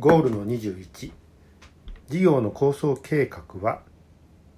[0.00, 1.12] ゴールの21
[2.08, 3.82] 事業の構想計画は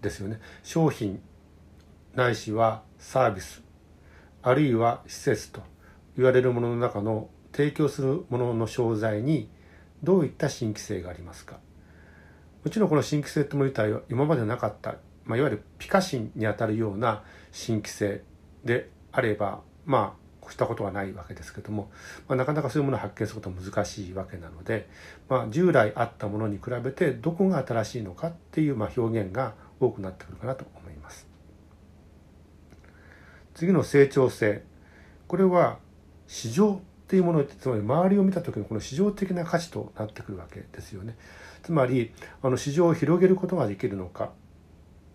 [0.00, 0.40] ですよね。
[0.62, 1.20] 商品
[2.14, 3.62] ないしはサービス
[4.42, 5.62] あるいは施設と
[6.16, 9.50] 言われるものの中の提供するものの商材に
[10.02, 11.58] どういった新規性がありますか。
[12.64, 18.22] もちろんこの新規性ってもの自体は今までなかった、まあ、いわゆるピカシンにあたるような新規性
[18.64, 20.21] であればまあ
[20.52, 21.90] したことはないわけですけども、
[22.28, 24.88] まあ、なかなかそういうものを発見することは難しいわけなので、
[25.28, 31.26] まあ、従来あったものに比べてどこが新しいのかっていうまあ表現が多くなってくるかなと思います。
[33.54, 34.62] 次の成長性
[35.26, 35.78] これは
[36.26, 41.16] 市場っていうものつまり周りを見た時のこの市場的な価値となってくるわけですよね。
[41.62, 44.32] つまりあの市場を広げることができるのか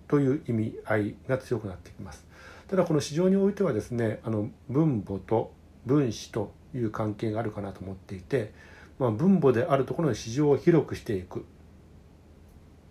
[0.08, 2.25] という意味合いが強くなってきます。
[2.69, 5.53] ただこの市場においてはですねあの分母と
[5.85, 8.53] 分子という関係があるかなと思っていて、
[8.99, 11.43] まあ、分母であるところの市場を広くしていくっ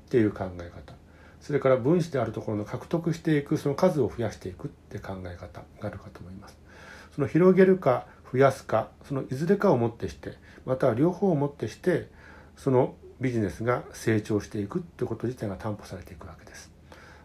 [0.08, 0.94] ていう考え方
[1.40, 6.58] それから分子であるところの獲得していくその数を増やしていくって考え方があるかと思います。
[7.14, 10.34] その広げるか増やすかそのいずれかをもってして
[10.64, 12.08] または両方をもってして
[12.56, 16.70] そのビジネスが成長していくってこと自体が担保されていくわけです。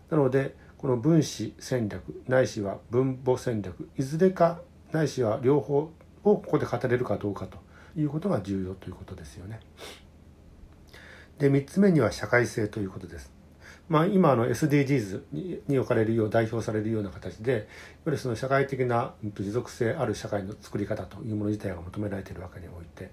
[0.10, 4.62] なのでこの分子戦略ないしは分母戦略いずれか
[4.92, 5.92] ないしは両方を
[6.24, 7.60] ここで語れるかどうかと
[7.96, 9.60] いうことが重要ということですよね。
[11.38, 13.32] で3つ目には社会性ということです。
[13.90, 15.22] まあ、今の SDGs
[15.68, 17.68] に置かれるよう代表されるような形で
[18.06, 23.12] やりその社会的な持続性ある社会の作り方というもの自体が求められているわけにおいて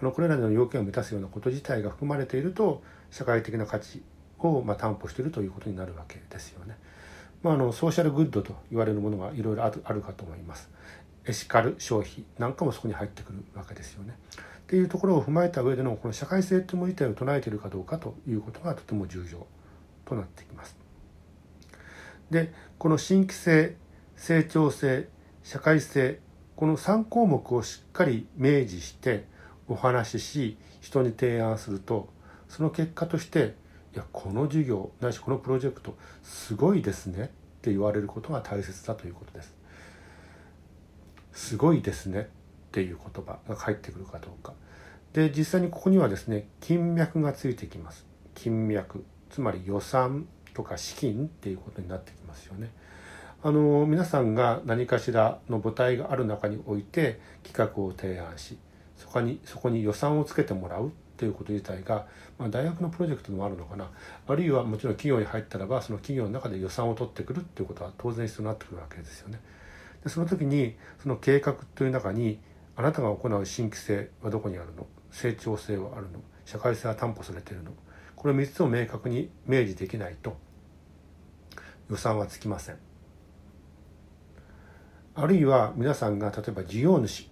[0.00, 4.02] あのこれらの要件を満たすようなこと自体が含まれていると社会的な価値
[4.38, 6.76] をま担保しているということになるわけですよね。
[7.42, 10.70] まあ、あのソーシャルグッドと言われるものがいろいろあるかと思います。
[11.26, 14.16] エシカル消費なんかもそこに入ってくるわけですよね。
[14.36, 19.46] っていうところを踏まえた上でのこの社会性というもの自体を唱えているかどうかということがとても重要
[20.04, 20.76] となってきます。
[22.30, 23.76] でこの新規性
[24.16, 25.08] 成長性
[25.42, 26.20] 社会性
[26.56, 29.24] この3項目をしっかり明示して
[29.66, 32.08] お話しし人に提案すると
[32.48, 33.54] その結果として
[33.94, 37.26] いやこの授業ないしこのプロジェクトすごいですねっ
[37.62, 39.54] て言われることが大切だということです。
[41.32, 42.24] すごいですねっ
[42.72, 44.52] ていう言葉が返ってくるかどうか。
[45.12, 48.06] で実際にここにはですね金脈がついてきます。
[48.34, 52.70] 金脈つまり予算とか資金っていうことになってきますよね。
[53.42, 58.58] あの皆さんが何かしらの母体がある中において企画を提案し
[58.96, 62.06] そこにそこに予算をつけてもらうっていうこと自体が、
[62.38, 63.90] まあ、大学のプロジェクトでもあるのかな
[64.26, 69.38] あるいはもちろん企業に入ったらばその企業の中で予算を取ってくるっていうことは当然必要になってくるわけですよね。
[70.02, 72.40] でその時にその計画という中に
[72.74, 74.86] あなたが行う新規性はどこにあるの？
[75.10, 76.20] 成長性はあるの？
[76.46, 77.72] 社会性は担保されているの？
[78.16, 80.38] この3つを明確に明示できないと
[81.90, 82.78] 予算はつきません。
[85.14, 87.28] あるいは皆さんが例えば事業主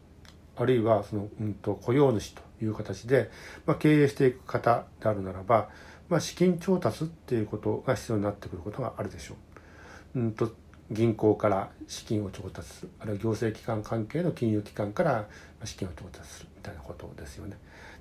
[0.58, 3.30] あるいはその、うんと、雇用主という形で、
[3.66, 5.68] まあ、経営していく方であるならば、
[6.08, 9.34] まあ、資金調達っていうことが必要になってくることがあるでしょ
[10.14, 10.20] う。
[10.20, 10.52] うんと
[10.90, 15.28] 銀行から資金を調達するあるいは行政機関関係の金融機関から
[15.64, 17.58] 資金を調達するみたいなことですよね。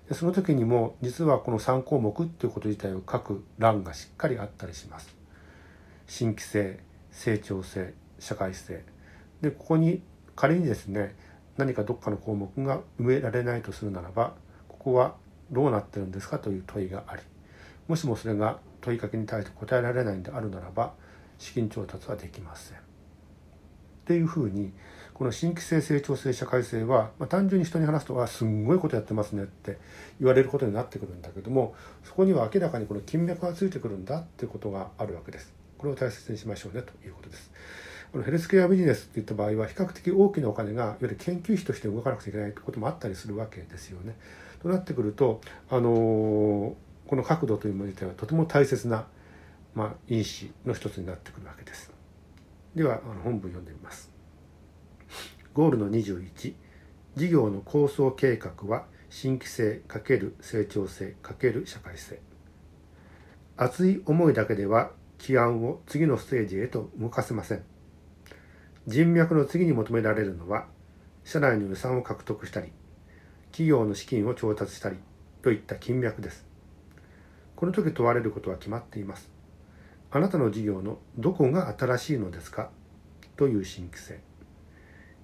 [0.08, 5.14] でその時にも実はこの3項目っていうこと自体を書く欄がしっかりあったりします。
[6.08, 6.80] 新規性
[7.12, 8.84] 成長性社会性
[9.42, 10.02] でここに
[10.36, 11.16] 仮にですね
[11.57, 14.33] 何かどっかの項目が埋められないとするならば
[14.68, 15.15] ここは
[15.51, 17.21] どうなってるんですかという問いがあり
[17.88, 20.94] もしもそれが問いかけに対して答えられないんであるならば
[21.38, 22.77] 資金調達はできません。
[22.77, 22.80] っ
[24.06, 24.71] ていうふうに
[25.13, 29.80] この新規性成長性社会性は、まあ、単純に人に話すと「あすんごいことやってますね」って
[30.19, 35.54] 言われることになってくるんだけどもそこには明らかにこの金脈がついてくるんだっていうことがあるわけです。
[35.77, 37.51] これを大切にしましょうねということです。
[38.12, 44.15] このヘルスケアビジネスっていった場合は比較的大きなお金がいわゆる研究費として動かなくちゃいけないこともあったりするわけですよね。
[44.62, 46.75] となってくると、あの、
[47.06, 49.07] この角度というもの自体はとても大切な、
[49.75, 51.92] まあ、因子の一つになってくるわけです。
[52.75, 54.12] ではあの本文読んでみます。
[55.54, 56.54] ゴールの21
[57.15, 62.19] 事業の構想計画は新規性×成長性×社会性
[63.56, 67.63] 熱い思いだけでは起案を次のステージへと動かせません
[68.88, 70.66] 人脈の次に求められるのは
[71.25, 72.72] 社内の予算を獲得したり
[73.51, 74.95] 企業の資金を調達したり
[75.42, 76.45] といった金脈です。
[77.57, 79.30] この時問われることは決まっています。
[80.10, 82.69] あなたの事業のどこが新しいのですか？
[83.36, 84.22] という新規性。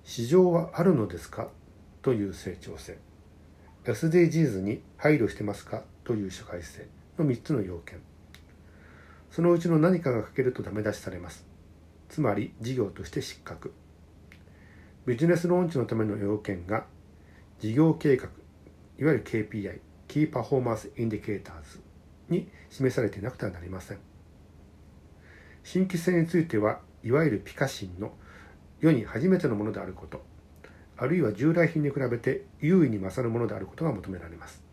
[0.04, 1.48] 市場はあるのですか？
[2.02, 2.98] という成長性。
[3.86, 5.84] SDGs に配慮してますか？
[6.04, 6.88] という社会性
[7.18, 8.02] の3つの要件。
[9.32, 11.53] そのうちの何かが欠けるとダメ出しされます。
[12.14, 13.74] つまり事業として失格。
[15.08, 16.86] ビジネスローンチのための要件が
[17.60, 18.30] 事業計画
[19.00, 21.82] いわゆる KPI Key Performance Indicators
[22.30, 23.98] に示されていなくてはなりません。
[25.64, 28.14] 新規性についてはいわゆるピカ新の
[28.80, 30.24] 世に初めてのものであること
[30.96, 34.64] あるいは従来品に比べて有意に勝るものであることが求められます。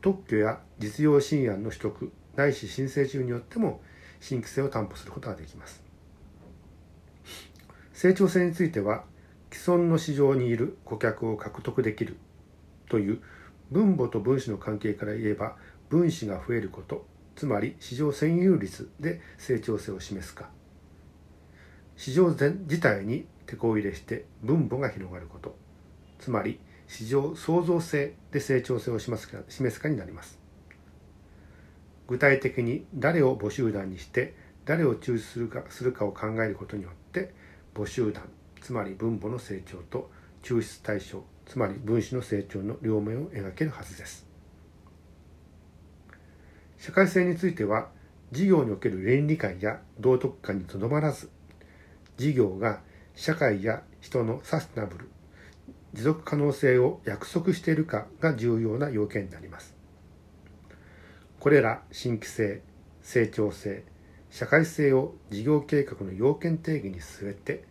[0.00, 3.80] 特許や実用新案の取得ないし申請中によっても
[4.18, 5.83] 新規性を担保することができます。
[7.94, 9.04] 成長性については
[9.50, 12.16] 既存の市場にいる顧客を獲得できる
[12.90, 13.20] という
[13.70, 15.56] 分母と分子の関係から言えば
[15.88, 17.06] 分子が増えること
[17.36, 20.50] つまり市場占有率で成長性を示すか。
[21.96, 25.56] 市場全自体に手こ入れして分母が広がること
[26.18, 26.58] つまり
[26.88, 30.40] 市場創造性で成長性を示すか示すかになります。
[32.08, 37.32] 具体的に誰を母集団にして誰を抽出するかするかを考えることによって
[37.74, 38.22] 母集団
[38.60, 40.10] つまり分母の成長と
[40.42, 44.26] 抽出対象つまり分子の成長の両面を描けるはずです。
[46.78, 47.88] 社会性については
[48.30, 51.30] 事業における倫理観や道徳観にとどまらず
[52.16, 52.80] 事業が
[53.14, 55.08] 社会や人のサステナブル
[55.94, 59.74] 持続可能性を約束しているかが重要な要件になります。
[61.38, 62.62] これら新規性
[63.02, 63.84] 成長性
[64.34, 67.62] 社会性を事業計画の要件定義に据えて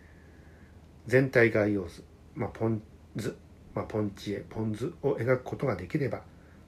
[1.07, 2.05] 全体概要図、
[2.35, 2.81] まあ、ポン
[3.17, 3.37] 図、
[3.75, 6.21] まあ、ポンチエポン図を描くことができれば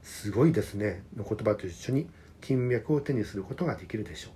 [0.03, 2.09] すごいですねの言葉と一緒に
[2.41, 4.33] 金脈を手にすることができるでしょう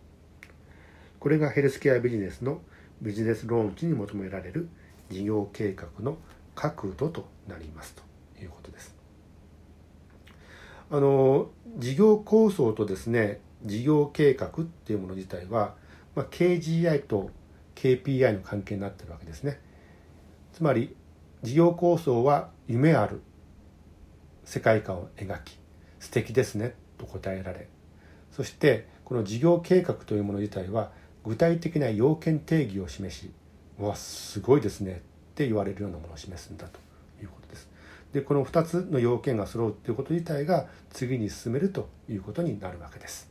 [1.20, 2.62] これがヘルスケアビジネスの
[3.02, 4.70] ビジネスローンチに求められる
[5.10, 6.20] 事業計画の
[6.56, 7.96] 角度となります
[8.38, 8.96] ということです。
[10.90, 15.76] あの事業構想とですね事業計画っていうもの自体は、
[16.16, 17.30] まあ、KGI と
[17.76, 19.60] KPI の関係になってるわけですね。
[20.54, 20.96] つまり
[21.42, 23.22] 事業構想は夢ある
[24.44, 25.58] 世界観を描き
[26.00, 27.68] 素敵ですねと答えられ
[28.32, 30.92] そしてこの事業計画というもの自体は
[31.24, 33.32] 具体的な要件定義を示し
[33.78, 34.96] わすごいですねっ
[35.36, 36.80] て言われるようなものを示すんだと
[37.22, 37.70] いうことです。
[38.12, 43.30] でこの2つの要件が揃うっていうこと自体が次に進めるということになるわけです。